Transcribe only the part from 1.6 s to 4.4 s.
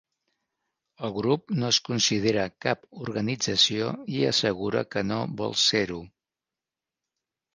no es considera cap organització i